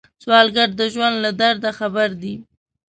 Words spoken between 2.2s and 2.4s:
دی